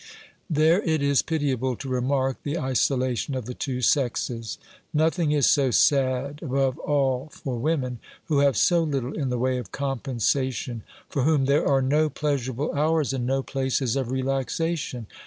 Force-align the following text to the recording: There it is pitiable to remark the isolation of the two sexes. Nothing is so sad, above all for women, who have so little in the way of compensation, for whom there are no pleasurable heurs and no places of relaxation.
There 0.49 0.81
it 0.81 1.03
is 1.03 1.21
pitiable 1.21 1.75
to 1.75 1.87
remark 1.87 2.41
the 2.41 2.57
isolation 2.57 3.35
of 3.35 3.45
the 3.45 3.53
two 3.53 3.83
sexes. 3.83 4.57
Nothing 4.95 5.31
is 5.31 5.45
so 5.45 5.69
sad, 5.69 6.39
above 6.41 6.79
all 6.79 7.29
for 7.31 7.55
women, 7.59 7.99
who 8.25 8.39
have 8.39 8.57
so 8.57 8.81
little 8.81 9.13
in 9.13 9.29
the 9.29 9.37
way 9.37 9.59
of 9.59 9.71
compensation, 9.71 10.81
for 11.07 11.21
whom 11.21 11.45
there 11.45 11.67
are 11.67 11.83
no 11.83 12.09
pleasurable 12.09 12.73
heurs 12.73 13.13
and 13.13 13.27
no 13.27 13.43
places 13.43 13.95
of 13.95 14.09
relaxation. 14.09 15.05